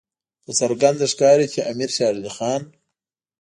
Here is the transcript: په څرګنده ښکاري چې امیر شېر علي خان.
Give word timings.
په 0.43 0.51
څرګنده 0.59 1.05
ښکاري 1.11 1.47
چې 1.53 1.67
امیر 1.71 1.89
شېر 1.95 2.13
علي 2.17 2.31
خان. 2.37 2.61